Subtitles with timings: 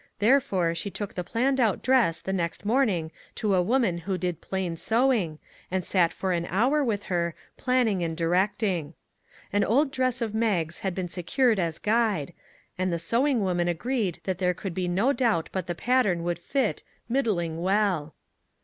[0.17, 4.41] Therefore, she took the planned out dress the next morning to a woman who did
[4.41, 5.37] plain sew ing,
[5.69, 8.95] and sat for an hour with her, planning and directing.
[9.53, 12.33] An old dress of Mag's had been se cured as guide,
[12.79, 16.39] and the sewing woman agreed that there could be no doubt but the pattern would
[16.39, 18.15] fit" middling well."